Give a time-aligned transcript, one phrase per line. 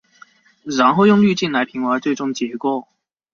[0.63, 2.87] 然后用滤波来平滑最终结果。